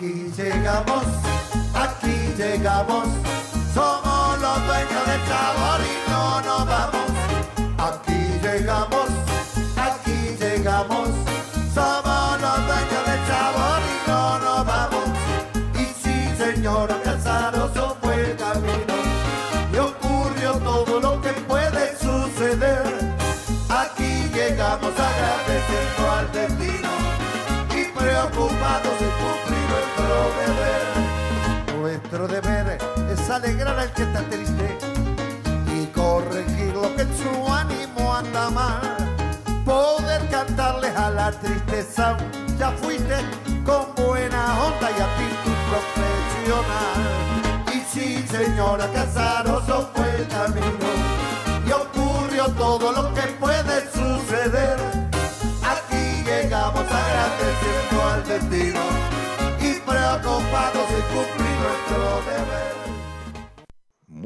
Aquí 0.00 0.32
llegamos, 0.34 1.04
aquí 1.74 2.32
llegamos, 2.38 3.06
somos 3.74 4.40
los 4.40 4.66
dueños 4.66 5.06
del 5.06 5.20
sabor 5.28 5.80
y 5.82 6.10
no 6.10 6.40
nos 6.40 6.66
vamos. 6.66 6.99
Alegrar 33.42 33.78
al 33.78 33.90
que 33.92 34.02
está 34.02 34.20
triste 34.28 34.78
y 35.74 35.86
corregir 35.86 36.74
lo 36.74 36.94
que 36.94 37.02
en 37.02 37.12
su 37.16 37.52
ánimo 37.52 38.14
anda 38.14 38.50
mal. 38.50 38.80
Poder 39.64 40.28
cantarles 40.28 40.94
a 40.94 41.10
la 41.10 41.30
tristeza, 41.32 42.18
ya 42.58 42.70
fuiste 42.72 43.16
con 43.64 43.94
buena 43.96 44.42
onda 44.66 44.88
y 44.90 45.00
actitud 45.08 45.58
profesional. 45.70 46.98
Y 47.74 47.78
sí, 47.92 48.26
señora 48.28 48.86
Casaroso 48.92 49.90
fue 49.94 50.16
el 50.16 50.28
camino 50.28 50.90
y 51.66 51.72
ocurrió 51.72 52.46
todo 52.58 52.92
lo 52.92 53.14
que 53.14 53.22
puede 53.40 53.90
suceder. 53.90 54.76
Aquí 55.74 56.22
llegamos 56.26 56.84
agradeciendo 57.02 57.96
al 58.12 58.22
destino 58.28 58.80
y 59.60 59.72
preocupados 59.80 60.86
de 60.92 61.00
cumplir 61.12 61.56
nuestro 61.64 62.20
deber. 62.26 62.69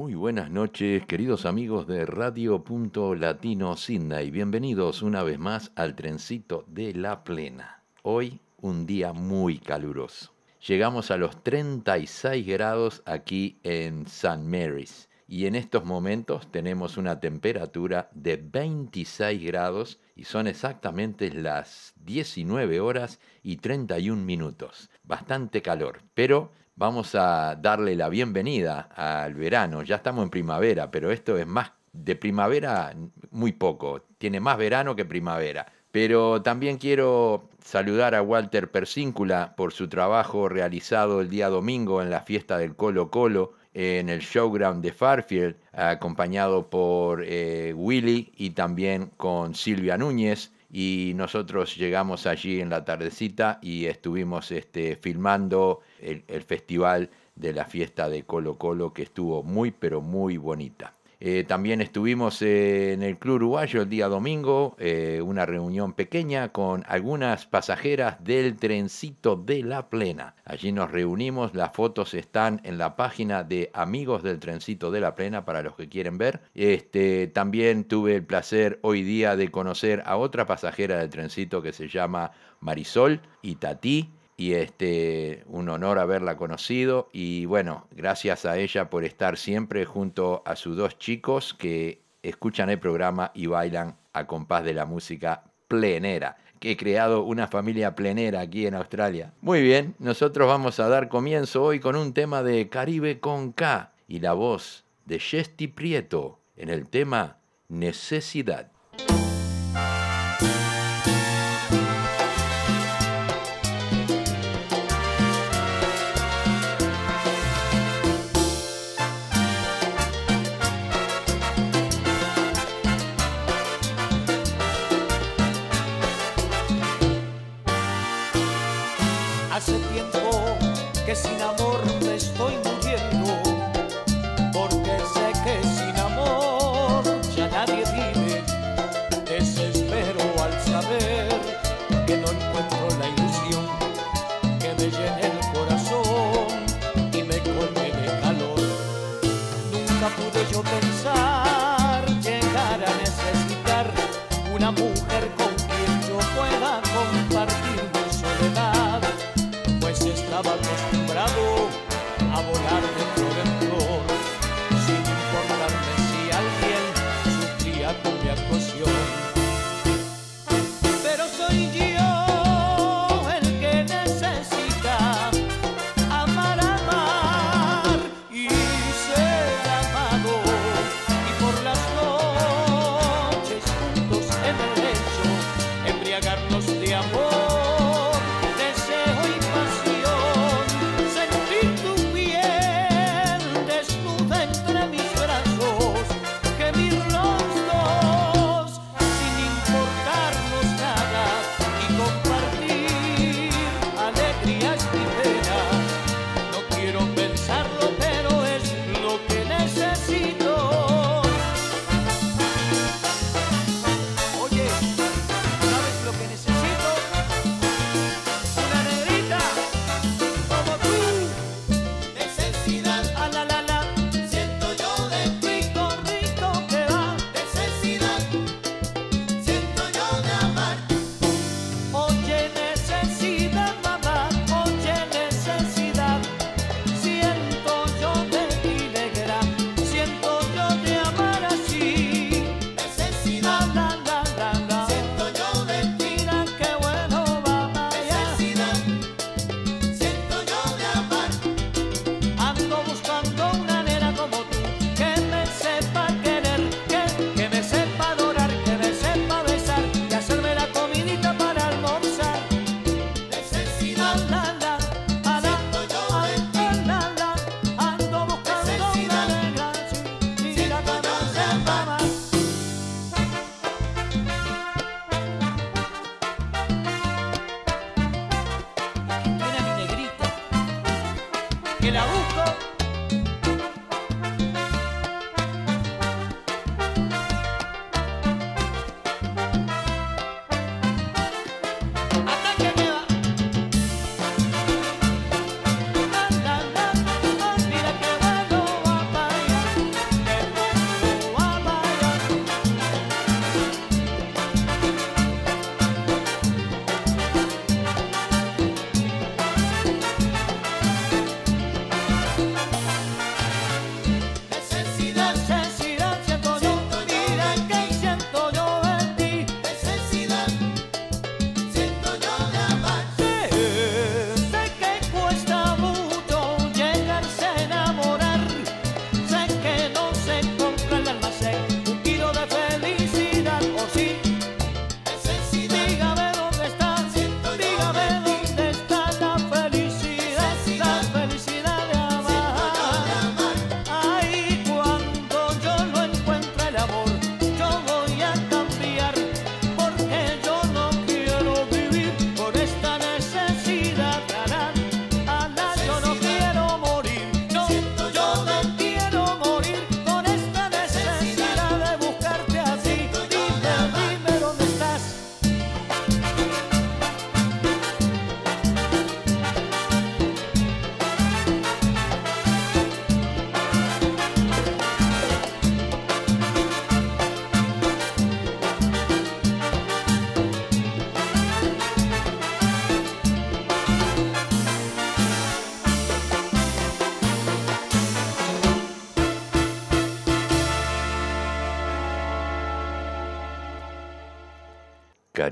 Muy 0.04 0.16
buenas 0.16 0.50
noches, 0.50 1.06
queridos 1.06 1.46
amigos 1.46 1.86
de 1.86 2.04
Radio 2.04 2.62
Punto 2.62 3.14
Latino 3.14 3.74
Sydney. 3.74 4.30
Bienvenidos 4.30 5.00
una 5.00 5.22
vez 5.22 5.38
más 5.38 5.72
al 5.76 5.96
trencito 5.96 6.66
de 6.68 6.92
la 6.92 7.24
plena. 7.24 7.82
Hoy 8.02 8.38
un 8.60 8.84
día 8.84 9.14
muy 9.14 9.56
caluroso. 9.56 10.34
Llegamos 10.68 11.10
a 11.10 11.16
los 11.16 11.42
36 11.42 12.46
grados 12.46 13.02
aquí 13.06 13.58
en 13.62 14.02
St. 14.02 14.42
Mary's 14.42 15.08
y 15.26 15.46
en 15.46 15.54
estos 15.54 15.86
momentos 15.86 16.50
tenemos 16.50 16.98
una 16.98 17.18
temperatura 17.18 18.10
de 18.12 18.36
26 18.36 19.42
grados 19.42 20.00
y 20.14 20.24
son 20.24 20.48
exactamente 20.48 21.30
las 21.30 21.94
19 22.04 22.78
horas 22.78 23.20
y 23.42 23.56
31 23.56 24.22
minutos. 24.22 24.90
Bastante 25.02 25.62
calor, 25.62 26.02
pero 26.12 26.52
vamos 26.76 27.14
a 27.14 27.56
darle 27.56 27.96
la 27.96 28.08
bienvenida 28.08 28.88
al 28.94 29.34
verano. 29.34 29.82
Ya 29.82 29.96
estamos 29.96 30.24
en 30.24 30.30
primavera, 30.30 30.90
pero 30.90 31.10
esto 31.10 31.36
es 31.38 31.46
más 31.46 31.72
de 31.92 32.16
primavera 32.16 32.94
muy 33.30 33.52
poco. 33.52 34.02
Tiene 34.18 34.40
más 34.40 34.58
verano 34.58 34.96
que 34.96 35.04
primavera. 35.04 35.66
Pero 35.90 36.42
también 36.42 36.78
quiero 36.78 37.48
saludar 37.62 38.16
a 38.16 38.22
Walter 38.22 38.70
Persíncula 38.70 39.54
por 39.56 39.72
su 39.72 39.88
trabajo 39.88 40.48
realizado 40.48 41.20
el 41.20 41.30
día 41.30 41.48
domingo 41.48 42.02
en 42.02 42.10
la 42.10 42.20
fiesta 42.20 42.58
del 42.58 42.74
Colo 42.74 43.10
Colo 43.10 43.52
en 43.74 44.08
el 44.08 44.20
showground 44.20 44.82
de 44.82 44.92
Farfield, 44.92 45.56
acompañado 45.72 46.68
por 46.68 47.24
eh, 47.24 47.72
Willy 47.76 48.32
y 48.36 48.50
también 48.50 49.10
con 49.16 49.54
Silvia 49.54 49.96
Núñez. 49.96 50.52
Y 50.76 51.12
nosotros 51.14 51.76
llegamos 51.76 52.26
allí 52.26 52.60
en 52.60 52.68
la 52.68 52.84
tardecita 52.84 53.60
y 53.62 53.86
estuvimos 53.86 54.50
este, 54.50 54.96
filmando 54.96 55.82
el, 56.00 56.24
el 56.26 56.42
festival 56.42 57.10
de 57.36 57.52
la 57.52 57.64
fiesta 57.64 58.08
de 58.08 58.24
Colo 58.24 58.58
Colo 58.58 58.92
que 58.92 59.04
estuvo 59.04 59.44
muy 59.44 59.70
pero 59.70 60.00
muy 60.00 60.36
bonita. 60.36 60.92
Eh, 61.26 61.42
también 61.42 61.80
estuvimos 61.80 62.42
eh, 62.42 62.92
en 62.92 63.02
el 63.02 63.16
Club 63.16 63.36
Uruguayo 63.36 63.80
el 63.80 63.88
día 63.88 64.08
domingo, 64.08 64.76
eh, 64.78 65.22
una 65.24 65.46
reunión 65.46 65.94
pequeña 65.94 66.50
con 66.50 66.84
algunas 66.86 67.46
pasajeras 67.46 68.22
del 68.22 68.56
trencito 68.56 69.34
de 69.34 69.62
la 69.62 69.88
plena. 69.88 70.34
Allí 70.44 70.70
nos 70.70 70.90
reunimos, 70.90 71.54
las 71.54 71.72
fotos 71.72 72.12
están 72.12 72.60
en 72.62 72.76
la 72.76 72.94
página 72.94 73.42
de 73.42 73.70
Amigos 73.72 74.22
del 74.22 74.38
Trencito 74.38 74.90
de 74.90 75.00
la 75.00 75.14
Plena 75.14 75.46
para 75.46 75.62
los 75.62 75.76
que 75.76 75.88
quieren 75.88 76.18
ver. 76.18 76.42
Este, 76.54 77.26
también 77.28 77.84
tuve 77.84 78.16
el 78.16 78.24
placer 78.24 78.78
hoy 78.82 79.02
día 79.02 79.34
de 79.34 79.50
conocer 79.50 80.02
a 80.04 80.18
otra 80.18 80.44
pasajera 80.44 80.98
del 80.98 81.08
trencito 81.08 81.62
que 81.62 81.72
se 81.72 81.88
llama 81.88 82.32
Marisol 82.60 83.22
y 83.40 83.54
Tati 83.54 84.10
y 84.36 84.54
este 84.54 85.44
un 85.46 85.68
honor 85.68 85.98
haberla 85.98 86.36
conocido 86.36 87.08
y 87.12 87.46
bueno, 87.46 87.86
gracias 87.92 88.44
a 88.44 88.58
ella 88.58 88.90
por 88.90 89.04
estar 89.04 89.36
siempre 89.36 89.84
junto 89.84 90.42
a 90.44 90.56
sus 90.56 90.76
dos 90.76 90.98
chicos 90.98 91.54
que 91.54 92.02
escuchan 92.22 92.70
el 92.70 92.78
programa 92.78 93.30
y 93.34 93.46
bailan 93.46 93.96
a 94.12 94.26
compás 94.26 94.64
de 94.64 94.74
la 94.74 94.86
música 94.86 95.44
plenera. 95.68 96.36
Que 96.58 96.72
he 96.72 96.76
creado 96.76 97.22
una 97.22 97.46
familia 97.46 97.94
plenera 97.94 98.40
aquí 98.40 98.66
en 98.66 98.74
Australia. 98.74 99.34
Muy 99.42 99.60
bien, 99.60 99.94
nosotros 99.98 100.48
vamos 100.48 100.80
a 100.80 100.88
dar 100.88 101.08
comienzo 101.08 101.62
hoy 101.62 101.78
con 101.78 101.94
un 101.94 102.14
tema 102.14 102.42
de 102.42 102.68
Caribe 102.70 103.20
con 103.20 103.52
K 103.52 103.92
y 104.08 104.20
la 104.20 104.32
voz 104.32 104.84
de 105.04 105.18
Chesty 105.18 105.68
Prieto 105.68 106.38
en 106.56 106.70
el 106.70 106.88
tema 106.88 107.36
Necesidad. 107.68 108.73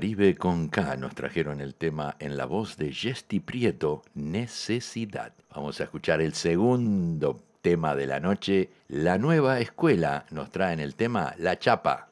Caribe 0.03 0.35
con 0.35 0.67
K 0.67 0.97
nos 0.97 1.15
trajeron 1.15 1.61
el 1.61 1.75
tema 1.75 2.17
en 2.19 2.35
la 2.35 2.45
voz 2.45 2.75
de 2.75 2.91
Jesti 2.91 3.39
Prieto, 3.39 4.03
Necesidad. 4.15 5.31
Vamos 5.55 5.79
a 5.79 5.85
escuchar 5.85 6.19
el 6.19 6.33
segundo 6.33 7.39
tema 7.61 7.95
de 7.95 8.07
la 8.07 8.19
noche. 8.19 8.69
La 8.89 9.17
nueva 9.17 9.61
escuela 9.61 10.25
nos 10.29 10.51
traen 10.51 10.81
el 10.81 10.95
tema 10.95 11.33
La 11.37 11.57
Chapa. 11.57 12.09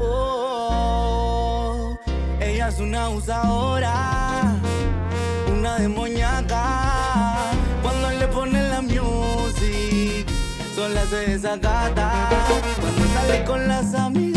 Oh, 0.00 1.96
ella 2.40 2.66
es 2.66 2.80
una 2.80 3.08
usadora, 3.08 4.60
una 5.48 5.78
demonio 5.78 6.11
de 11.12 11.34
esa 11.34 11.56
gata. 11.58 12.10
Cuando 12.80 13.06
sale 13.12 13.44
con 13.44 13.68
las 13.68 13.94
amigas. 13.94 14.31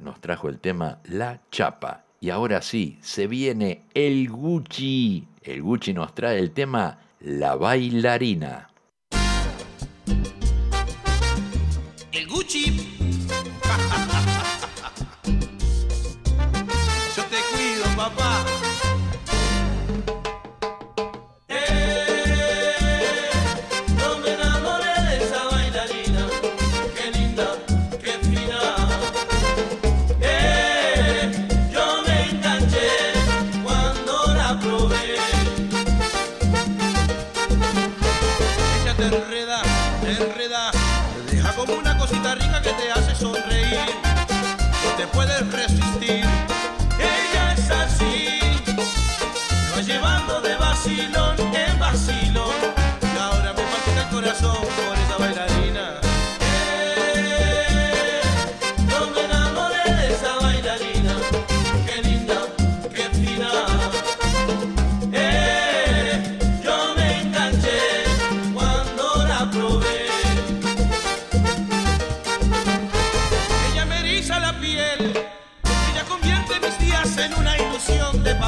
Nos 0.00 0.20
trajo 0.20 0.48
el 0.48 0.58
tema 0.58 1.00
La 1.04 1.40
Chapa. 1.50 2.04
Y 2.20 2.30
ahora 2.30 2.60
sí, 2.62 2.98
se 3.00 3.26
viene 3.26 3.84
el 3.94 4.28
Gucci. 4.28 5.26
El 5.42 5.62
Gucci 5.62 5.94
nos 5.94 6.14
trae 6.14 6.38
el 6.38 6.52
tema 6.52 6.98
La 7.20 7.56
Bailarina. 7.56 8.69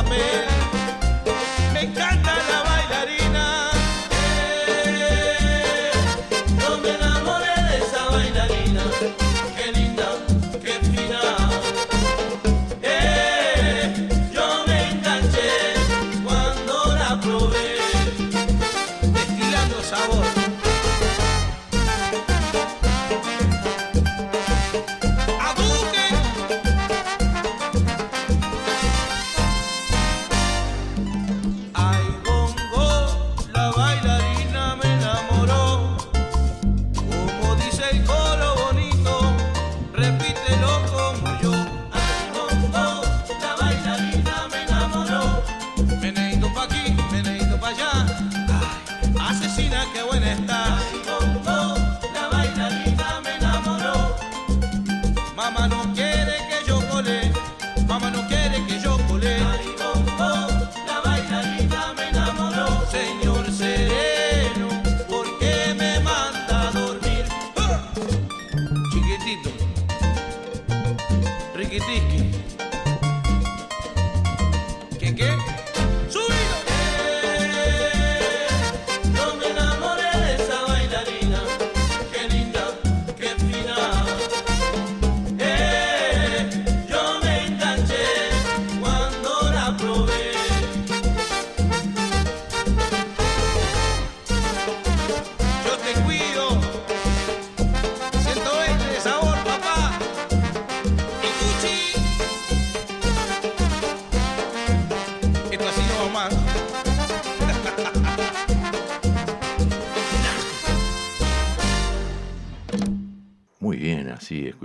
papel. 0.05 0.52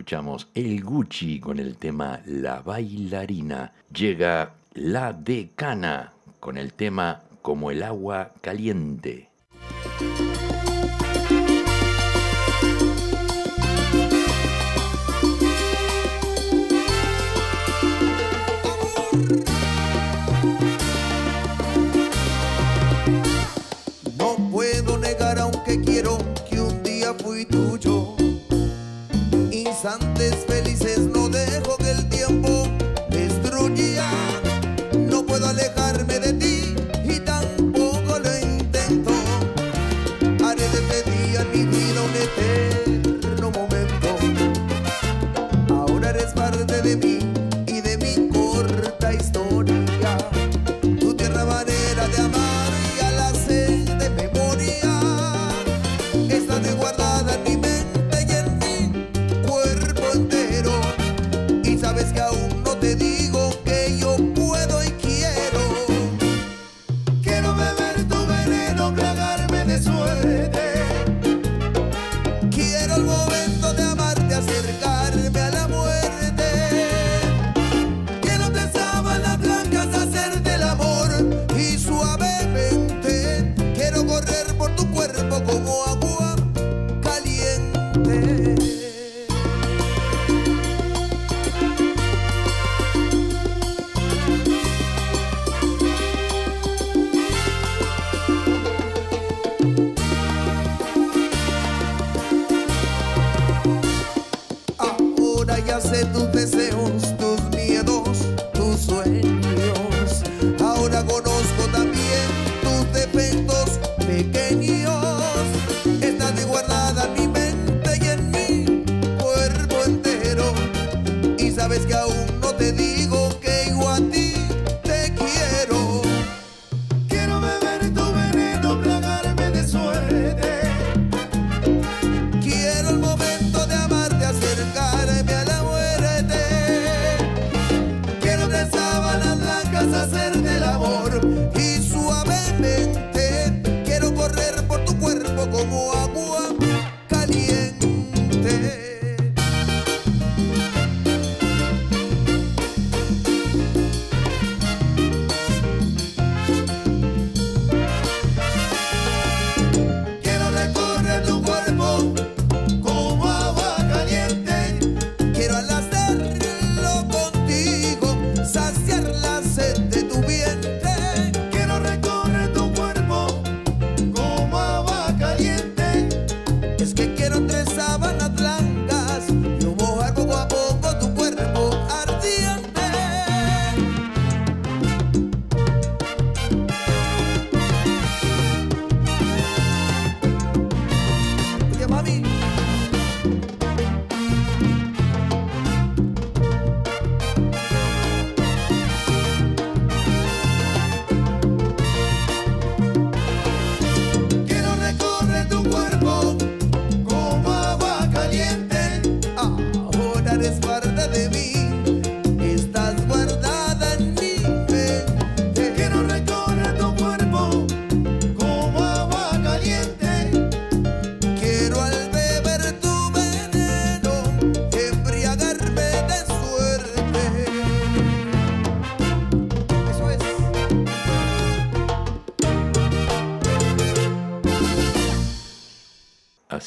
escuchamos 0.08 0.48
El 0.56 0.86
Gucci 0.86 1.38
con 1.38 1.60
el 1.60 1.76
tema 1.76 2.22
La 2.28 2.62
bailarina. 2.62 3.74
Llega 3.94 4.54
La 4.74 5.12
Decana 5.12 6.14
con 6.40 6.58
el 6.58 6.72
tema 6.72 7.24
Como 7.42 7.72
el 7.72 7.84
agua 7.84 8.32
caliente. 8.40 9.30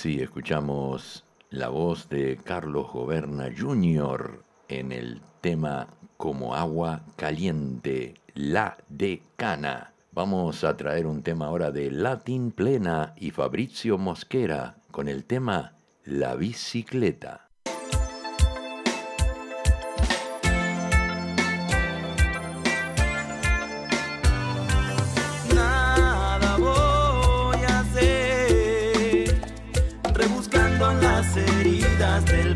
Así 0.01 0.23
escuchamos 0.23 1.27
la 1.51 1.69
voz 1.69 2.09
de 2.09 2.39
Carlos 2.43 2.91
Goberna 2.91 3.51
Jr. 3.55 4.43
en 4.69 4.93
el 4.93 5.21
tema 5.43 5.89
Como 6.17 6.55
agua 6.55 7.03
caliente, 7.17 8.15
la 8.33 8.79
decana. 8.89 9.93
Vamos 10.13 10.65
a 10.65 10.75
traer 10.79 11.05
un 11.05 11.23
tema 11.23 11.49
ahora 11.49 11.71
de 11.71 11.91
Latin 11.91 12.51
Plena 12.51 13.13
y 13.19 13.31
Fabricio 13.31 13.99
Mosquera 13.99 14.79
con 14.91 15.07
el 15.07 15.27
tema 15.27 15.77
La 16.03 16.35
bicicleta. 16.35 17.50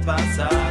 pasar. 0.04 0.63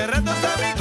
Hace 0.00 0.06
rato 0.06 0.79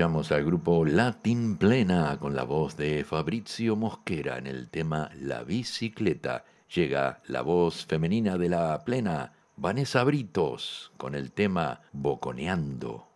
escuchamos 0.00 0.32
al 0.32 0.44
grupo 0.46 0.86
Latin 0.86 1.58
Plena 1.58 2.16
con 2.18 2.34
la 2.34 2.44
voz 2.44 2.74
de 2.74 3.04
Fabrizio 3.04 3.76
Mosquera 3.76 4.38
en 4.38 4.46
el 4.46 4.70
tema 4.70 5.10
La 5.20 5.42
bicicleta. 5.42 6.46
Llega 6.74 7.20
la 7.26 7.42
voz 7.42 7.84
femenina 7.84 8.38
de 8.38 8.48
la 8.48 8.82
plena, 8.82 9.34
Vanessa 9.56 10.02
Britos, 10.04 10.90
con 10.96 11.14
el 11.14 11.32
tema 11.32 11.82
Boconeando. 11.92 13.09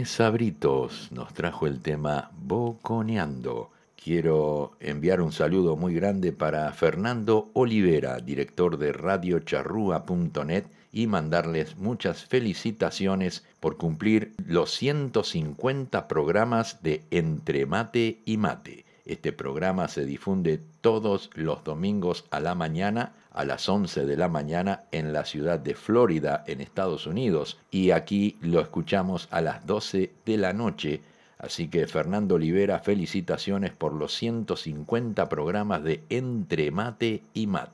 Vanessa 0.00 0.30
Britos 0.30 1.12
nos 1.12 1.34
trajo 1.34 1.66
el 1.66 1.82
tema 1.82 2.30
Boconeando. 2.34 3.70
Quiero 4.02 4.72
enviar 4.80 5.20
un 5.20 5.30
saludo 5.30 5.76
muy 5.76 5.92
grande 5.92 6.32
para 6.32 6.72
Fernando 6.72 7.50
Olivera, 7.52 8.16
director 8.16 8.78
de 8.78 8.94
radiocharrúa.net, 8.94 10.64
y 10.90 11.06
mandarles 11.06 11.76
muchas 11.76 12.24
felicitaciones 12.24 13.44
por 13.60 13.76
cumplir 13.76 14.32
los 14.46 14.70
150 14.70 16.08
programas 16.08 16.82
de 16.82 17.04
Entre 17.10 17.66
Mate 17.66 18.22
y 18.24 18.38
Mate. 18.38 18.86
Este 19.04 19.34
programa 19.34 19.86
se 19.88 20.06
difunde 20.06 20.62
todos 20.80 21.28
los 21.34 21.62
domingos 21.62 22.24
a 22.30 22.40
la 22.40 22.54
mañana, 22.54 23.12
a 23.32 23.44
las 23.44 23.68
11 23.68 24.06
de 24.06 24.16
la 24.16 24.28
mañana, 24.28 24.84
en 24.92 25.12
la 25.12 25.24
ciudad 25.24 25.58
de 25.58 25.74
Florida, 25.74 26.44
en 26.46 26.60
Estados 26.60 27.06
Unidos, 27.06 27.58
y 27.70 27.90
aquí 27.90 28.36
lo 28.40 28.60
escuchamos 28.60 29.28
a 29.30 29.40
las 29.40 29.66
12 29.66 30.12
de 30.24 30.36
la 30.36 30.52
noche. 30.52 31.00
Así 31.38 31.68
que 31.68 31.86
Fernando 31.86 32.34
Olivera, 32.34 32.80
felicitaciones 32.80 33.72
por 33.72 33.94
los 33.94 34.14
150 34.14 35.28
programas 35.28 35.82
de 35.84 36.02
Entre 36.08 36.70
Mate 36.70 37.22
y 37.32 37.46
Mate. 37.46 37.72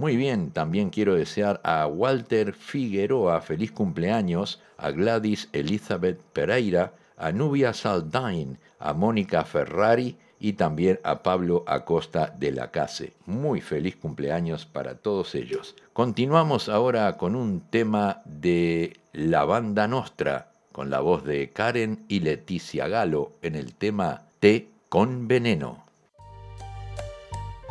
Muy 0.00 0.16
bien, 0.16 0.50
también 0.50 0.88
quiero 0.88 1.14
desear 1.14 1.60
a 1.62 1.86
Walter 1.86 2.54
Figueroa 2.54 3.42
feliz 3.42 3.70
cumpleaños, 3.72 4.62
a 4.78 4.92
Gladys 4.92 5.50
Elizabeth 5.52 6.18
Pereira, 6.32 6.94
a 7.18 7.32
Nubia 7.32 7.74
Saldain, 7.74 8.58
a 8.78 8.94
Mónica 8.94 9.44
Ferrari 9.44 10.16
y 10.40 10.54
también 10.54 10.98
a 11.04 11.22
Pablo 11.22 11.62
Acosta 11.66 12.34
de 12.36 12.50
la 12.50 12.70
Case. 12.70 13.12
Muy 13.26 13.60
feliz 13.60 13.94
cumpleaños 13.94 14.64
para 14.66 14.96
todos 14.96 15.34
ellos. 15.34 15.76
Continuamos 15.92 16.68
ahora 16.68 17.16
con 17.18 17.36
un 17.36 17.60
tema 17.60 18.22
de 18.24 18.96
la 19.12 19.44
banda 19.44 19.86
Nostra, 19.86 20.50
con 20.72 20.88
la 20.88 21.00
voz 21.00 21.24
de 21.24 21.50
Karen 21.50 22.04
y 22.08 22.20
Leticia 22.20 22.88
Galo 22.88 23.32
en 23.42 23.54
el 23.54 23.74
tema 23.74 24.22
Té 24.40 24.70
con 24.88 25.28
veneno. 25.28 25.84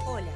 Hola, 0.05 0.31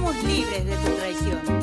somos 0.00 0.16
libres 0.24 0.64
de 0.64 0.76
tu 0.76 0.96
traición. 0.96 1.59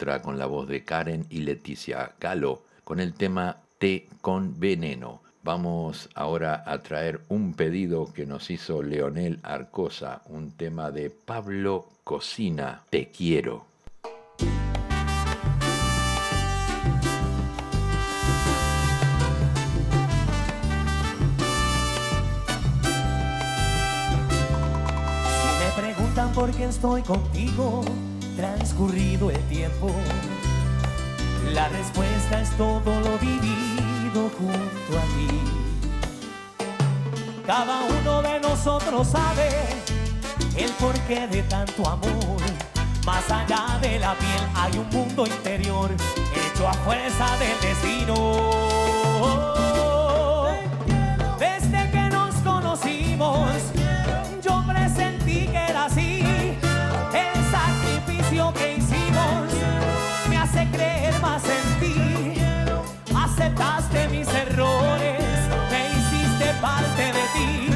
Con 0.00 0.38
la 0.38 0.46
voz 0.46 0.66
de 0.66 0.82
Karen 0.82 1.26
y 1.28 1.40
Leticia 1.40 2.12
Galo 2.18 2.62
con 2.84 3.00
el 3.00 3.12
tema 3.12 3.58
Té 3.78 4.08
con 4.22 4.58
veneno. 4.58 5.20
Vamos 5.42 6.08
ahora 6.14 6.64
a 6.66 6.78
traer 6.78 7.20
un 7.28 7.52
pedido 7.52 8.10
que 8.10 8.24
nos 8.24 8.50
hizo 8.50 8.82
Leonel 8.82 9.40
Arcosa, 9.42 10.22
un 10.30 10.52
tema 10.52 10.90
de 10.90 11.10
Pablo 11.10 11.86
Cocina, 12.02 12.82
Te 12.88 13.10
quiero. 13.10 13.66
Si 14.38 14.46
me 25.58 25.70
preguntan 25.76 26.32
por 26.32 26.50
qué 26.52 26.64
estoy 26.64 27.02
contigo, 27.02 27.84
transcurrido 28.36 29.30
el 29.30 29.42
tiempo, 29.48 29.90
la 31.52 31.68
respuesta 31.68 32.40
es 32.40 32.50
todo 32.56 33.00
lo 33.00 33.18
vivido 33.18 34.30
junto 34.38 34.98
a 34.98 35.02
ti. 35.16 35.28
cada 37.46 37.84
uno 37.84 38.22
de 38.22 38.40
nosotros 38.40 39.08
sabe 39.08 39.48
el 40.56 40.70
porqué 40.72 41.26
de 41.26 41.42
tanto 41.44 41.88
amor. 41.88 42.40
Más 43.04 43.30
allá 43.30 43.78
de 43.80 43.98
la 43.98 44.14
piel 44.14 44.42
hay 44.54 44.78
un 44.78 44.88
mundo 44.90 45.26
interior 45.26 45.90
hecho 46.34 46.68
a 46.68 46.74
fuerza 46.74 47.36
del 47.38 47.58
destino. 47.60 49.59
Mis 64.10 64.28
errores, 64.28 65.20
me 65.70 65.88
hiciste 65.90 66.52
parte 66.60 67.02
de 67.02 67.24
ti. 67.34 67.69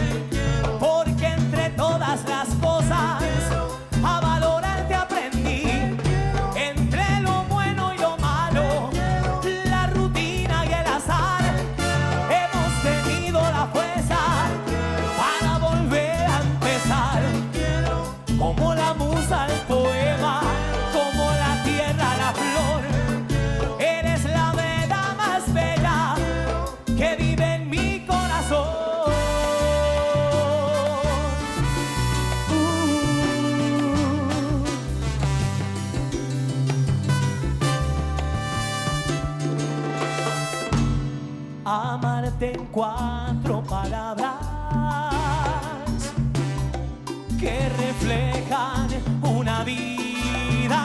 Cuatro 42.75 43.63
palabras 43.63 44.35
que 47.39 47.69
reflejan 47.69 48.89
una 49.23 49.63
vida 49.63 50.83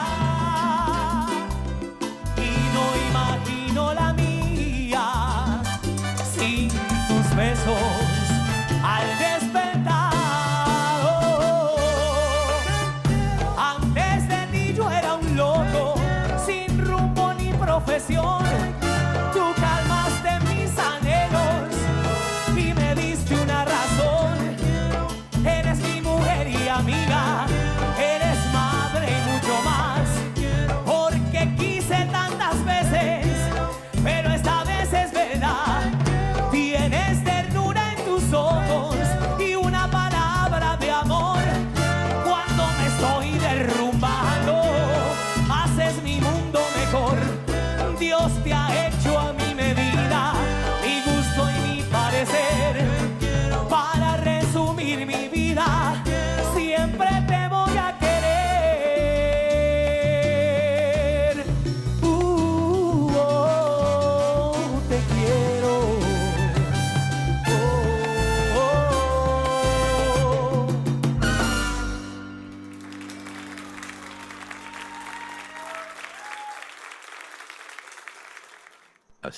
y 2.36 2.50
no 2.74 2.84
imagino 3.10 3.92
la 3.92 4.12
mía 4.12 5.60
sin 6.32 6.68
tus 6.68 7.34
besos 7.34 7.74
al 8.84 9.06
despertar. 9.18 10.12
Antes 13.58 14.28
de 14.28 14.46
ti 14.52 14.74
yo 14.74 14.88
era 14.88 15.14
un 15.14 15.36
loco 15.36 15.94
sin 16.46 16.86
rumbo 16.86 17.34
ni 17.34 17.52
profesión. 17.54 18.49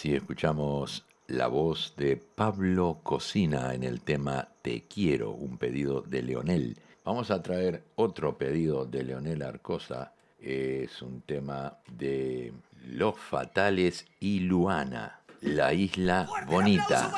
Así 0.03 0.17
escuchamos 0.17 1.05
la 1.29 1.47
voz 1.47 1.95
de 1.97 2.17
Pablo 2.17 2.99
Cocina 3.05 3.73
en 3.73 3.85
el 3.85 4.01
tema 4.01 4.49
Te 4.61 4.83
quiero, 4.89 5.31
un 5.31 5.59
pedido 5.59 6.01
de 6.01 6.23
Leonel. 6.23 6.77
Vamos 7.05 7.31
a 7.31 7.41
traer 7.41 7.85
otro 7.95 8.37
pedido 8.37 8.85
de 8.85 9.05
Leonel 9.05 9.43
Arcosa. 9.43 10.13
Es 10.41 11.03
un 11.03 11.21
tema 11.21 11.79
de 11.87 12.53
Los 12.85 13.17
Fatales 13.17 14.05
y 14.19 14.41
Luana, 14.41 15.21
la 15.41 15.73
isla 15.73 16.29
bonita. 16.49 17.13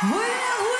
Buenas 0.00 0.71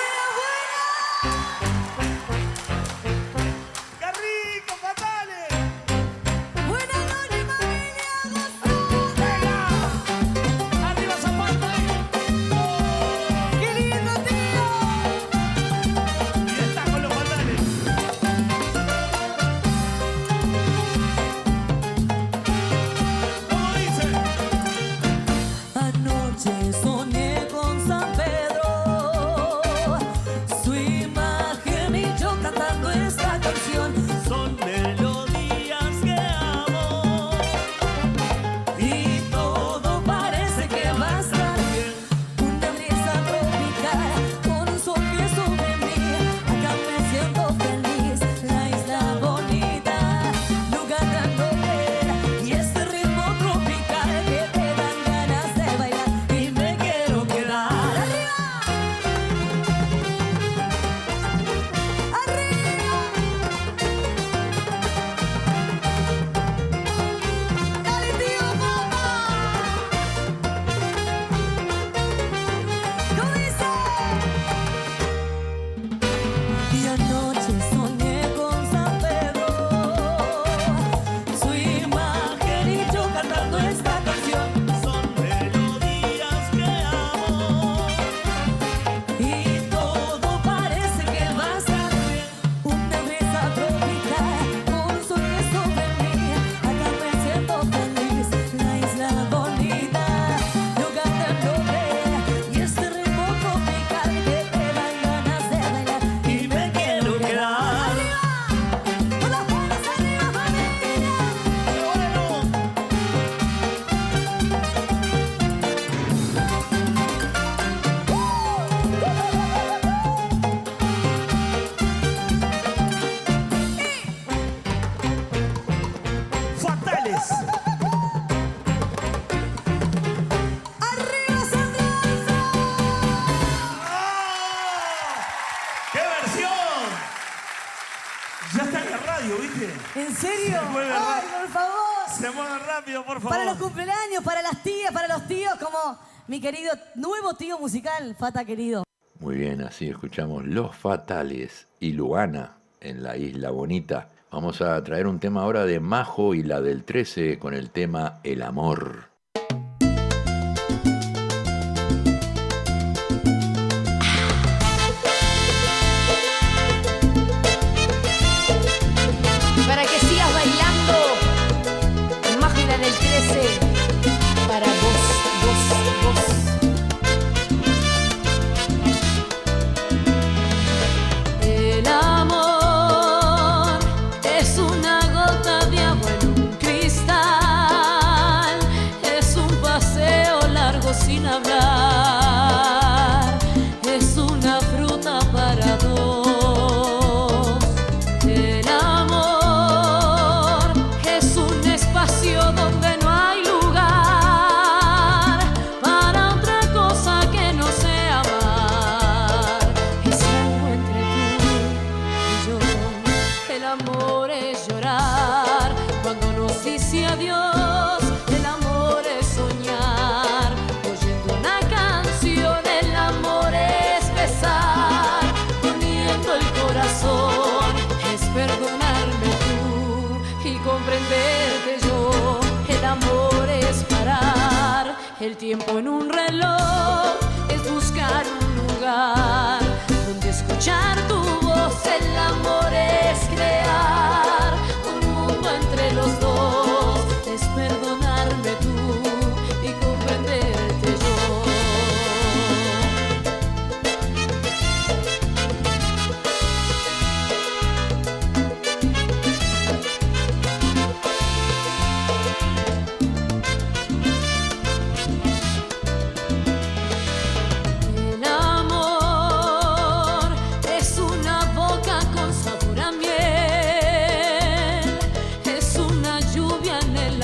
querido 146.42 146.72
nuevo 146.96 147.34
tío 147.34 147.56
musical, 147.56 148.16
Fata 148.18 148.44
querido. 148.44 148.82
Muy 149.20 149.36
bien, 149.36 149.62
así 149.62 149.88
escuchamos 149.88 150.44
Los 150.44 150.74
Fatales 150.74 151.68
y 151.78 151.92
Luana 151.92 152.56
en 152.80 153.04
la 153.04 153.16
Isla 153.16 153.50
Bonita. 153.50 154.08
Vamos 154.32 154.60
a 154.60 154.82
traer 154.82 155.06
un 155.06 155.20
tema 155.20 155.42
ahora 155.42 155.64
de 155.64 155.78
Majo 155.78 156.34
y 156.34 156.42
la 156.42 156.60
del 156.60 156.82
13 156.82 157.38
con 157.38 157.54
el 157.54 157.70
tema 157.70 158.18
El 158.24 158.42
Amor. 158.42 159.11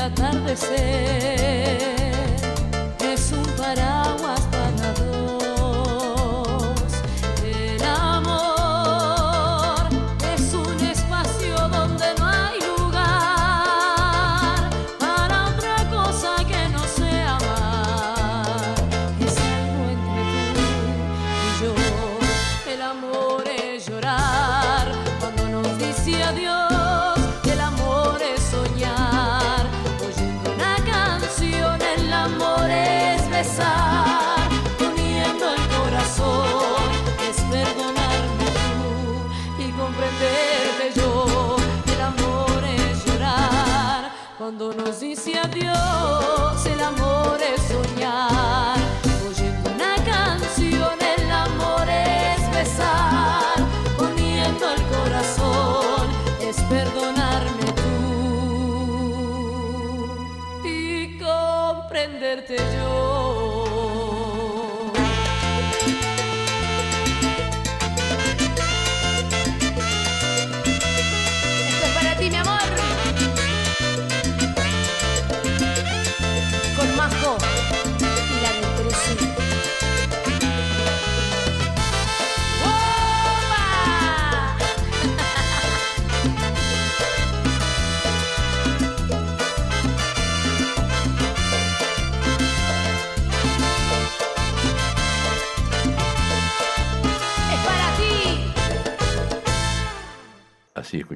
Atardecer, 0.09 1.79
es 3.01 3.33
un 3.33 3.45
paraguas 3.57 4.18
nos 45.29 45.35
dice 45.35 45.39
adiós. 45.41 46.78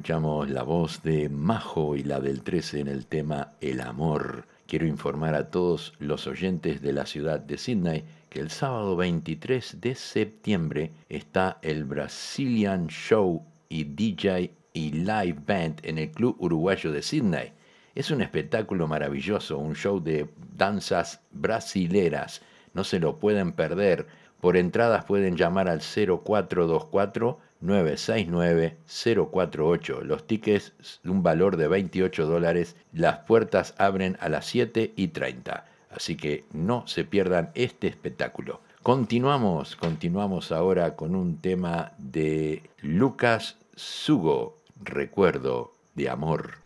Escuchamos 0.03 0.49
la 0.49 0.63
voz 0.63 1.01
de 1.01 1.29
Majo 1.29 1.95
y 1.95 2.03
la 2.03 2.19
del 2.19 2.41
13 2.41 2.81
en 2.81 2.87
el 2.89 3.05
tema 3.05 3.51
El 3.61 3.79
amor. 3.79 4.43
Quiero 4.67 4.85
informar 4.85 5.33
a 5.33 5.49
todos 5.49 5.93
los 5.97 6.27
oyentes 6.27 6.81
de 6.81 6.91
la 6.91 7.05
ciudad 7.05 7.39
de 7.39 7.57
Sydney 7.57 8.03
que 8.29 8.41
el 8.41 8.49
sábado 8.49 8.97
23 8.97 9.79
de 9.79 9.95
septiembre 9.95 10.91
está 11.07 11.57
el 11.61 11.85
Brazilian 11.85 12.87
Show 12.87 13.45
y 13.69 13.85
DJ 13.85 14.51
y 14.73 14.91
Live 14.91 15.37
Band 15.47 15.79
en 15.83 15.97
el 15.97 16.11
Club 16.11 16.35
Uruguayo 16.37 16.91
de 16.91 17.01
Sydney. 17.01 17.53
Es 17.95 18.11
un 18.11 18.21
espectáculo 18.21 18.89
maravilloso, 18.89 19.57
un 19.57 19.73
show 19.73 20.01
de 20.01 20.27
danzas 20.57 21.21
brasileras. 21.31 22.41
No 22.73 22.83
se 22.83 22.99
lo 22.99 23.19
pueden 23.19 23.53
perder. 23.53 24.07
Por 24.41 24.57
entradas 24.57 25.05
pueden 25.05 25.37
llamar 25.37 25.69
al 25.69 25.79
0424 25.79 27.39
969 27.63 28.77
048. 29.31 30.01
Los 30.01 30.27
tickets 30.27 30.73
de 31.01 31.09
un 31.09 31.23
valor 31.23 31.57
de 31.57 31.67
28 31.67 32.25
dólares. 32.25 32.75
Las 32.91 33.19
puertas 33.19 33.73
abren 33.77 34.17
a 34.19 34.29
las 34.29 34.45
7 34.45 34.93
y 34.95 35.07
30. 35.07 35.65
Así 35.89 36.15
que 36.17 36.45
no 36.51 36.85
se 36.87 37.05
pierdan 37.05 37.51
este 37.55 37.87
espectáculo. 37.87 38.61
Continuamos, 38.81 39.77
continuamos 39.77 40.51
ahora 40.51 40.95
con 40.95 41.15
un 41.15 41.37
tema 41.37 41.93
de 41.97 42.63
Lucas 42.81 43.57
Sugo, 43.75 44.57
Recuerdo 44.83 45.71
de 45.95 46.09
Amor. 46.09 46.62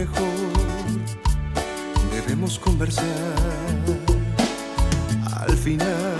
mejor 0.00 0.50
debemos 2.10 2.58
conversar 2.58 3.04
al 5.46 5.54
final. 5.58 6.16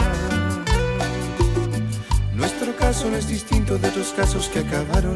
Nuestro 2.35 2.77
caso 2.77 3.09
no 3.09 3.17
es 3.17 3.27
distinto 3.27 3.79
de 3.79 3.91
los 3.97 4.09
casos 4.13 4.49
que 4.49 4.59
acabaron 4.59 5.10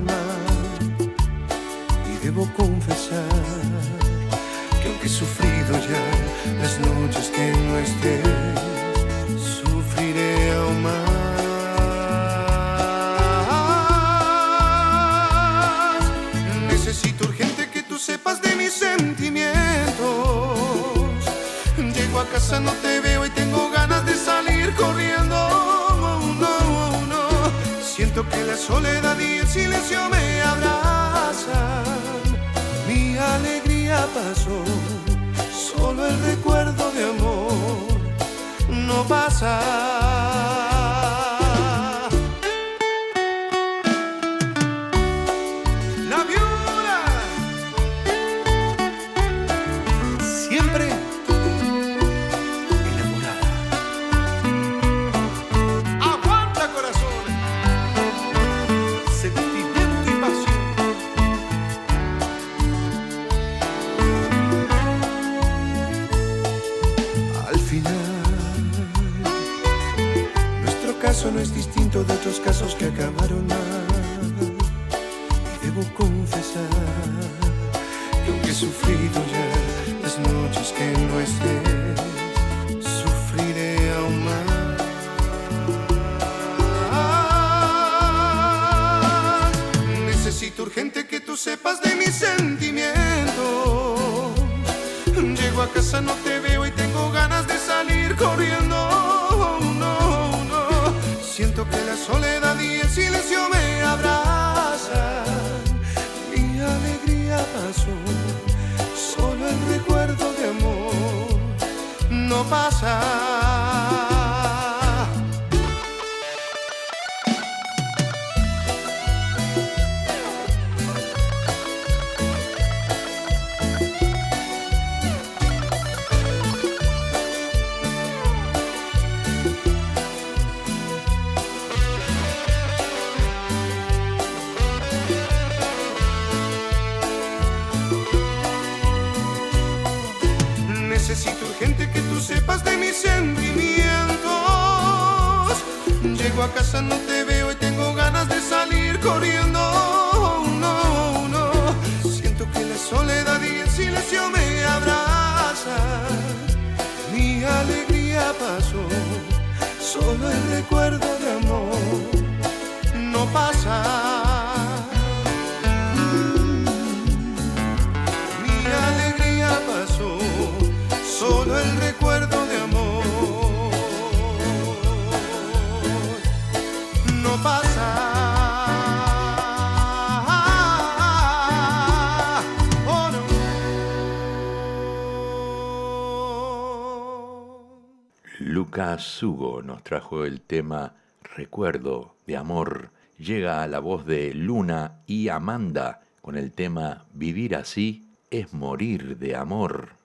Sugo 188.99 189.63
nos 189.63 189.83
trajo 189.83 190.25
el 190.25 190.41
tema 190.41 190.95
Recuerdo 191.37 192.17
de 192.27 192.37
Amor. 192.37 192.91
Llega 193.19 193.63
a 193.63 193.67
la 193.67 193.79
voz 193.79 194.07
de 194.07 194.35
Luna 194.35 195.03
y 195.07 195.29
Amanda 195.29 196.03
con 196.21 196.37
el 196.37 196.53
tema 196.53 197.05
Vivir 197.13 197.57
así 197.57 198.09
es 198.31 198.53
morir 198.53 199.19
de 199.19 199.37
amor. 199.37 200.04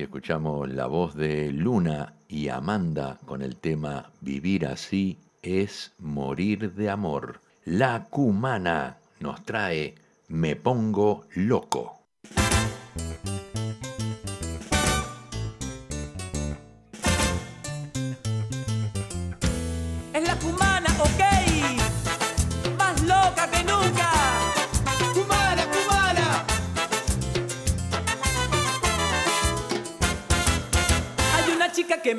Escuchamos 0.00 0.70
la 0.70 0.86
voz 0.86 1.14
de 1.14 1.52
Luna 1.52 2.14
y 2.26 2.48
Amanda 2.48 3.18
con 3.26 3.42
el 3.42 3.56
tema 3.56 4.10
Vivir 4.20 4.66
así 4.66 5.18
es 5.42 5.92
morir 5.98 6.72
de 6.72 6.88
amor. 6.88 7.40
La 7.64 8.04
cumana 8.04 8.96
nos 9.20 9.44
trae 9.44 9.94
Me 10.28 10.56
pongo 10.56 11.26
loco. 11.34 12.01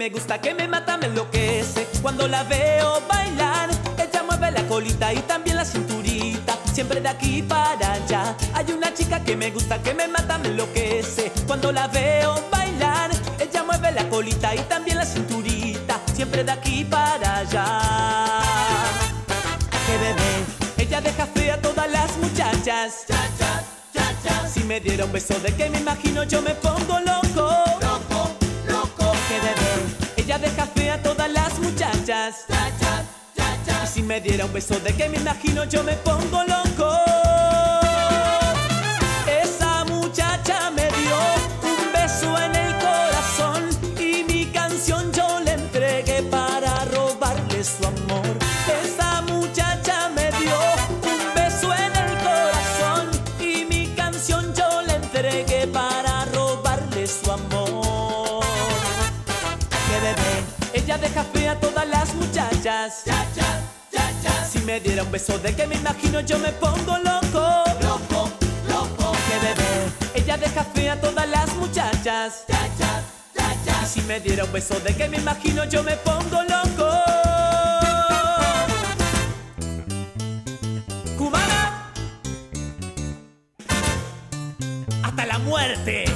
Me 0.03 0.09
gusta, 0.09 0.37
que 0.37 0.53
me 0.53 0.67
mata, 0.67 0.97
me 0.97 1.05
enloquece. 1.05 1.87
Cuando 2.01 2.27
la 2.27 2.43
veo 2.43 3.01
bailar, 3.07 3.69
ella 3.97 4.21
mueve 4.23 4.51
la 4.51 4.63
colita 4.67 5.13
y 5.13 5.19
también 5.19 5.55
la 5.55 5.63
cinturita. 5.63 6.57
Siempre 6.73 6.99
de 6.99 7.07
aquí 7.07 7.41
para 7.41 7.93
allá. 7.93 8.35
Hay 8.53 8.69
una 8.73 8.93
chica 8.93 9.23
que 9.23 9.37
me 9.37 9.49
gusta, 9.51 9.81
que 9.81 9.93
me 9.93 10.09
mata, 10.09 10.37
me 10.39 10.49
enloquece. 10.49 11.31
Cuando 11.47 11.71
la 11.71 11.87
veo 11.87 12.35
bailar, 12.51 13.11
ella 13.39 13.63
mueve 13.63 13.93
la 13.93 14.09
colita 14.09 14.53
y 14.53 14.59
también 14.63 14.97
la 14.97 15.05
cinturita. 15.05 15.97
Siempre 16.13 16.43
de 16.43 16.51
aquí 16.51 16.83
para 16.83 17.37
allá. 17.37 17.65
Que 19.87 19.97
bebé, 19.99 20.33
ella 20.79 20.99
deja 20.99 21.25
fea 21.27 21.53
a 21.53 21.61
todas 21.61 21.89
las 21.89 22.17
muchachas. 22.17 23.05
Si 24.53 24.65
me 24.65 24.81
diera 24.81 25.05
un 25.05 25.13
beso 25.13 25.39
de 25.39 25.55
que 25.55 25.69
me 25.69 25.79
imagino, 25.79 26.23
yo 26.25 26.41
me 26.41 26.55
pongo. 26.55 26.99
Loco, 26.99 27.32
diera 34.33 34.45
un 34.45 34.53
beso 34.53 34.79
de 34.79 34.91
que 34.93 35.07
me 35.09 35.17
imagino, 35.17 35.63
yo 35.65 35.83
me 35.83 35.93
pongo 35.97 36.43
loco. 36.43 36.72
Diera 64.93 65.05
un 65.05 65.11
beso 65.11 65.39
de 65.39 65.55
que 65.55 65.65
me 65.65 65.73
imagino 65.73 66.19
yo 66.21 66.37
me 66.37 66.51
pongo 66.51 66.99
loco. 66.99 67.63
Loco, 67.81 68.29
loco. 68.69 69.11
Que 69.27 69.39
bebé, 69.45 69.91
ella 70.13 70.37
deja 70.37 70.63
fea 70.65 70.93
a 70.93 71.01
todas 71.01 71.27
las 71.27 71.55
muchachas. 71.55 72.45
Y 73.81 73.85
si 73.87 74.01
me 74.01 74.19
diera 74.19 74.43
un 74.43 74.51
beso 74.53 74.79
de 74.81 74.95
que 74.95 75.09
me 75.09 75.17
imagino 75.17 75.65
yo 75.65 75.81
me 75.81 75.97
pongo 75.97 76.43
loco. 76.43 76.91
Cubana. 81.17 81.91
Hasta 85.01 85.25
la 85.25 85.39
muerte. 85.39 86.12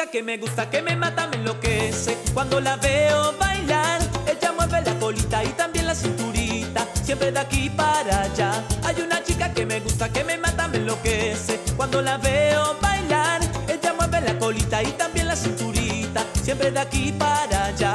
Chica 0.00 0.10
que 0.10 0.22
me 0.22 0.38
gusta, 0.38 0.70
que 0.70 0.82
me 0.82 0.96
mata, 0.96 1.26
me 1.26 1.36
enloquece. 1.36 2.16
Cuando 2.32 2.60
la 2.60 2.76
veo 2.76 3.34
bailar, 3.38 4.00
ella 4.26 4.52
mueve 4.52 4.80
la 4.82 4.94
colita 4.98 5.44
y 5.44 5.48
también 5.48 5.86
la 5.86 5.94
cinturita. 5.94 6.86
Siempre 7.04 7.30
de 7.32 7.38
aquí 7.38 7.68
para 7.70 8.22
allá. 8.22 8.64
Hay 8.84 9.00
una 9.02 9.22
chica 9.22 9.52
que 9.52 9.66
me 9.66 9.80
gusta, 9.80 10.08
que 10.08 10.24
me 10.24 10.38
mata, 10.38 10.68
me 10.68 10.78
enloquece. 10.78 11.60
Cuando 11.76 12.00
la 12.00 12.16
veo 12.16 12.78
bailar, 12.80 13.40
ella 13.68 13.92
mueve 13.92 14.20
la 14.22 14.38
colita 14.38 14.82
y 14.82 14.92
también 14.92 15.28
la 15.28 15.36
cinturita. 15.36 16.24
Siempre 16.42 16.70
de 16.70 16.80
aquí 16.80 17.12
para 17.12 17.66
allá. 17.66 17.92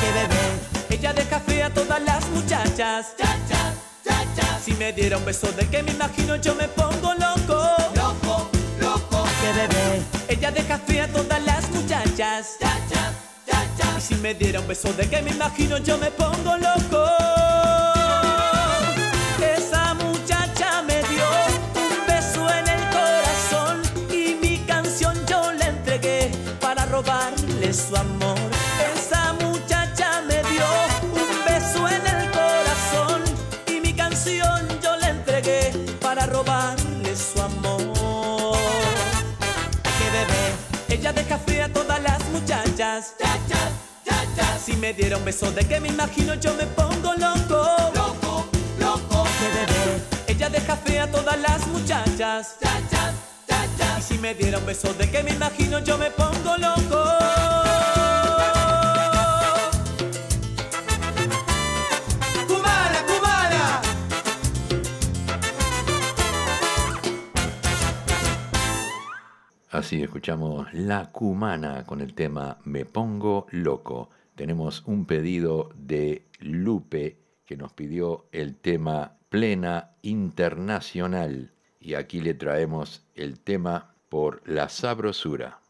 Que 0.00 0.12
bebé, 0.12 0.96
ella 0.98 1.12
deja 1.12 1.40
fea 1.40 1.66
a 1.66 1.70
todas 1.70 2.02
las 2.02 2.26
muchachas. 2.30 3.14
Si 4.64 4.72
me 4.72 4.94
diera 4.94 5.18
un 5.18 5.24
beso 5.26 5.52
de 5.52 5.68
que 5.68 5.82
me 5.82 5.90
imagino, 5.92 6.36
yo 6.36 6.54
me 6.54 6.68
pongo 6.68 7.12
loco. 7.14 7.83
Que 9.44 9.52
bebé, 9.52 10.02
ella 10.28 10.50
deja 10.50 10.78
fea 10.78 11.04
a 11.04 11.08
todas 11.08 11.44
las 11.44 11.68
muchachas. 11.68 12.56
Y 13.98 14.00
si 14.00 14.14
me 14.14 14.32
diera 14.32 14.60
un 14.60 14.66
beso 14.66 14.90
de 14.94 15.06
que 15.06 15.20
me 15.20 15.32
imagino, 15.32 15.76
yo 15.76 15.98
me 15.98 16.10
pongo 16.10 16.56
loco. 16.56 17.04
Esa 19.38 19.92
muchacha 19.92 20.80
me 20.88 21.02
dio 21.10 21.26
un 21.74 22.06
beso 22.06 22.48
en 22.48 22.68
el 22.68 22.82
corazón 22.88 23.82
y 24.10 24.34
mi 24.34 24.60
canción 24.60 25.14
yo 25.26 25.52
le 25.52 25.66
entregué 25.66 26.30
para 26.58 26.86
robarle 26.86 27.74
su 27.74 27.94
amor. 27.94 28.63
Si 44.64 44.72
me 44.76 44.92
diera 44.92 45.16
un 45.16 45.24
beso 45.24 45.50
de 45.50 45.64
que 45.64 45.80
me 45.80 45.88
imagino 45.88 46.34
yo 46.34 46.54
me 46.54 46.64
pongo 46.66 47.12
loco. 47.14 47.66
Loco, 47.92 48.46
loco. 48.78 49.24
Que 49.40 49.48
bebé, 49.48 50.02
ella 50.28 50.48
deja 50.48 50.76
fea 50.76 51.04
a 51.04 51.10
todas 51.10 51.36
las 51.40 51.66
muchachas. 51.66 52.56
Y 53.98 54.02
si 54.02 54.18
me 54.18 54.34
diera 54.34 54.58
un 54.58 54.66
beso 54.66 54.94
de 54.94 55.10
que 55.10 55.24
me 55.24 55.32
imagino 55.32 55.80
yo 55.80 55.98
me 55.98 56.10
pongo 56.12 56.56
loco. 56.56 57.43
Así 69.84 70.02
escuchamos 70.02 70.72
La 70.72 71.12
Cumana 71.12 71.84
con 71.84 72.00
el 72.00 72.14
tema 72.14 72.56
Me 72.64 72.86
Pongo 72.86 73.46
Loco. 73.50 74.08
Tenemos 74.34 74.82
un 74.86 75.04
pedido 75.04 75.68
de 75.74 76.26
Lupe 76.40 77.18
que 77.44 77.58
nos 77.58 77.74
pidió 77.74 78.24
el 78.32 78.56
tema 78.56 79.18
Plena 79.28 79.90
Internacional. 80.00 81.52
Y 81.80 81.96
aquí 81.96 82.22
le 82.22 82.32
traemos 82.32 83.04
el 83.14 83.38
tema 83.40 83.94
por 84.08 84.40
la 84.48 84.70
sabrosura. 84.70 85.60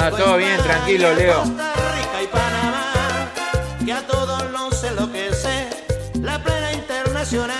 Ah, 0.00 0.10
todo 0.10 0.36
bien, 0.36 0.56
tranquilo, 0.62 1.12
Leo. 1.12 1.42
Costa 1.42 1.72
Rica 1.74 2.22
y 2.22 2.26
Panamá, 2.28 3.30
que 3.84 3.92
a 3.92 4.06
todos 4.06 4.50
nos 4.52 4.84
enloquece, 4.84 5.68
la 6.22 6.42
plena 6.42 6.72
internacional. 6.72 7.57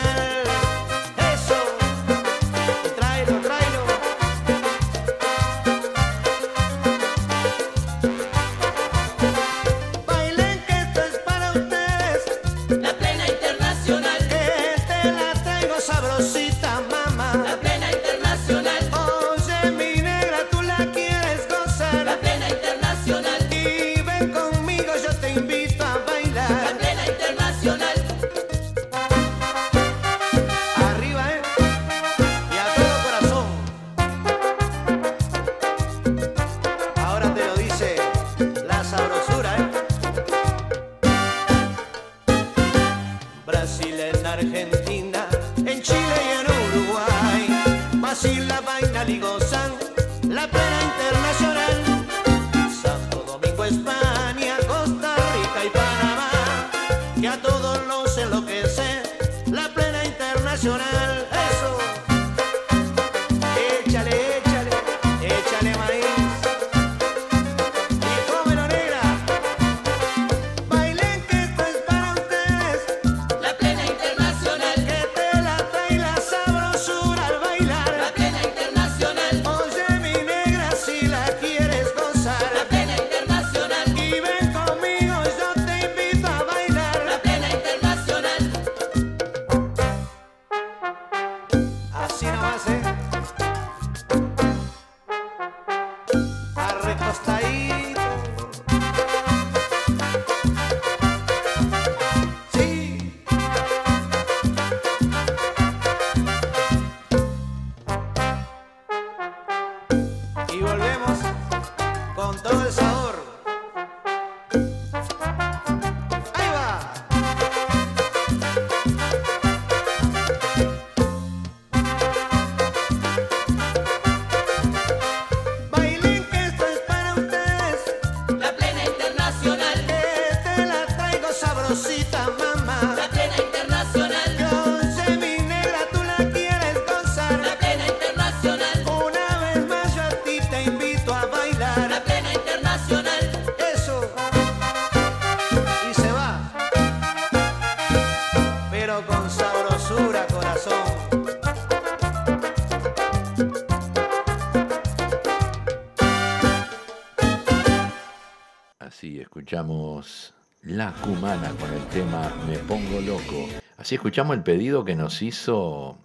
tema 161.88 162.34
Me 162.46 162.58
Pongo 162.58 163.00
Loco. 163.00 163.48
Así 163.78 163.94
escuchamos 163.94 164.36
el 164.36 164.42
pedido 164.42 164.84
que 164.84 164.94
nos 164.94 165.22
hizo 165.22 165.96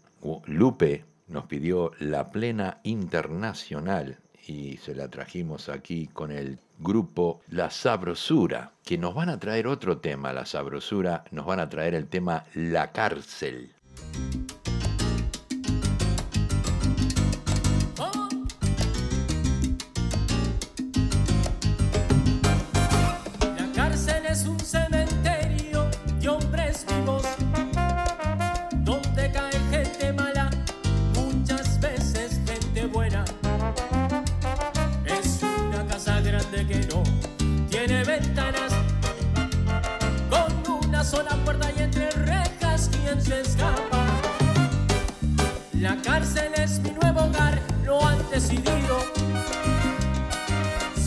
Lupe, 0.46 1.04
nos 1.28 1.46
pidió 1.46 1.92
La 2.00 2.32
Plena 2.32 2.80
Internacional 2.84 4.20
y 4.48 4.78
se 4.78 4.96
la 4.96 5.10
trajimos 5.10 5.70
aquí 5.70 6.08
con 6.08 6.32
el 6.32 6.60
grupo 6.80 7.42
La 7.50 7.70
Sabrosura, 7.70 8.72
que 8.86 8.98
nos 8.98 9.14
van 9.14 9.30
a 9.30 9.40
traer 9.40 9.68
otro 9.68 9.98
tema, 9.98 10.32
La 10.32 10.46
Sabrosura, 10.46 11.26
nos 11.32 11.46
van 11.46 11.60
a 11.60 11.70
traer 11.70 11.96
el 11.96 12.08
tema 12.08 12.46
La 12.54 12.92
Cárcel. 12.92 13.74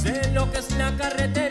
Sé 0.03 0.31
lo 0.33 0.51
que 0.51 0.59
es 0.59 0.71
la 0.77 0.97
carretera. 0.97 1.46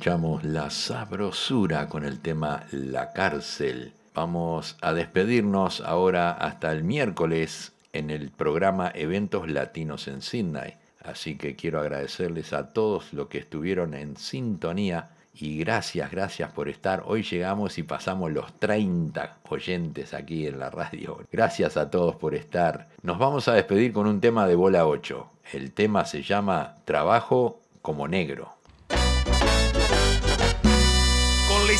Escuchamos 0.00 0.44
La 0.44 0.70
Sabrosura 0.70 1.86
con 1.90 2.06
el 2.06 2.20
tema 2.20 2.64
La 2.72 3.12
Cárcel. 3.12 3.92
Vamos 4.14 4.78
a 4.80 4.94
despedirnos 4.94 5.82
ahora 5.82 6.30
hasta 6.30 6.72
el 6.72 6.84
miércoles 6.84 7.72
en 7.92 8.08
el 8.08 8.30
programa 8.30 8.90
Eventos 8.94 9.50
Latinos 9.50 10.08
en 10.08 10.22
Sydney. 10.22 10.72
Así 11.04 11.36
que 11.36 11.54
quiero 11.54 11.80
agradecerles 11.80 12.54
a 12.54 12.72
todos 12.72 13.12
los 13.12 13.28
que 13.28 13.36
estuvieron 13.36 13.92
en 13.92 14.16
sintonía 14.16 15.10
y 15.34 15.58
gracias, 15.58 16.10
gracias 16.10 16.50
por 16.50 16.70
estar. 16.70 17.02
Hoy 17.04 17.22
llegamos 17.22 17.76
y 17.76 17.82
pasamos 17.82 18.32
los 18.32 18.58
30 18.58 19.36
oyentes 19.50 20.14
aquí 20.14 20.46
en 20.46 20.60
la 20.60 20.70
radio. 20.70 21.18
Gracias 21.30 21.76
a 21.76 21.90
todos 21.90 22.16
por 22.16 22.34
estar. 22.34 22.88
Nos 23.02 23.18
vamos 23.18 23.48
a 23.48 23.52
despedir 23.52 23.92
con 23.92 24.06
un 24.06 24.22
tema 24.22 24.46
de 24.46 24.54
bola 24.54 24.86
8. 24.86 25.26
El 25.52 25.72
tema 25.72 26.06
se 26.06 26.22
llama 26.22 26.76
Trabajo 26.86 27.60
como 27.82 28.08
negro. 28.08 28.59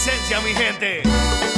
Licencia, 0.00 0.40
mi 0.40 0.54
gente. 0.54 1.49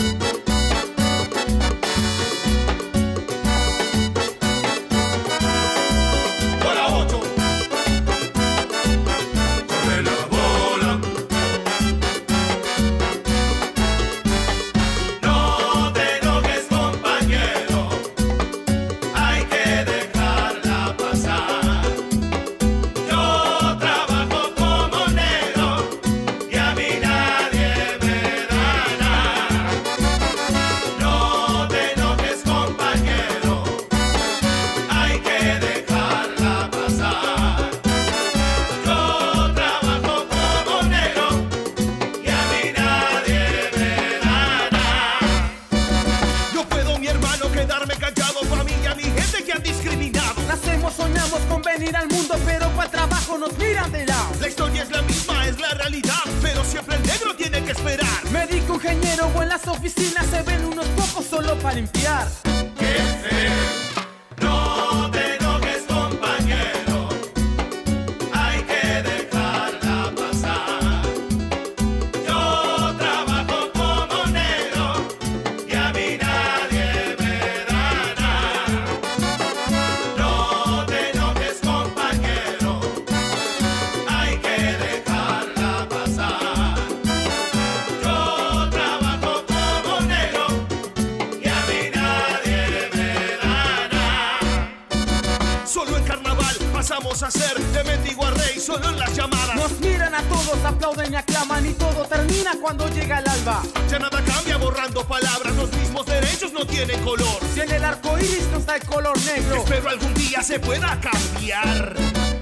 De 97.82 97.96
mendigo 97.96 98.26
a 98.26 98.30
rey, 98.30 98.58
solo 98.60 98.88
en 98.88 98.98
las 98.98 99.14
llamadas. 99.14 99.56
Nos 99.56 99.80
miran 99.80 100.14
a 100.14 100.22
todos, 100.22 100.64
aplauden 100.64 101.12
y 101.12 101.16
aclaman 101.16 101.66
y 101.66 101.72
todo 101.74 102.04
termina 102.06 102.52
cuando 102.60 102.88
llega 102.88 103.18
el 103.18 103.28
alba. 103.28 103.62
Ya 103.90 103.98
nada 103.98 104.22
cambia 104.24 104.56
borrando 104.56 105.04
palabras, 105.06 105.54
los 105.56 105.72
mismos 105.72 106.06
derechos 106.06 106.52
no 106.52 106.66
tienen 106.66 107.00
color. 107.02 107.38
Si 107.54 107.60
en 107.60 107.70
el 107.70 107.84
arco 107.84 108.18
iris 108.18 108.46
no 108.52 108.58
está 108.58 108.76
el 108.76 108.84
color 108.84 109.18
negro. 109.24 109.56
Espero 109.56 109.88
algún 109.88 110.14
día 110.14 110.42
se 110.42 110.60
pueda 110.60 110.98
cambiar. 111.00 112.41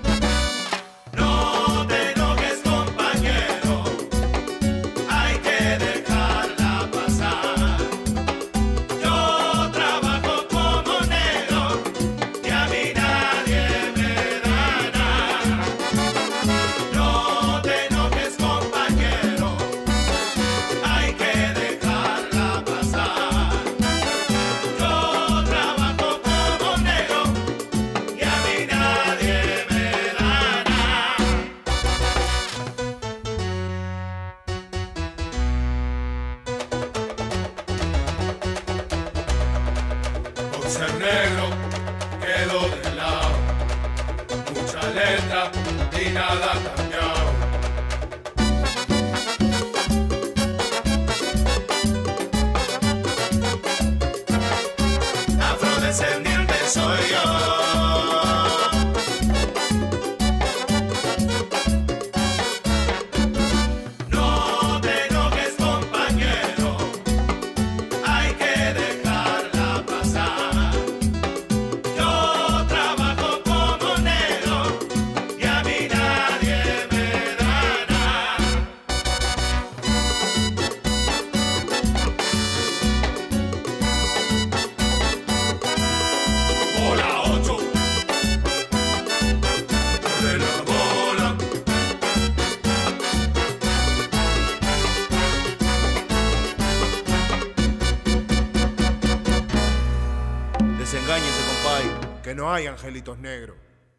No 102.41 102.51
hay 102.51 102.67
angelitos 102.67 103.19
negros. 103.19 103.50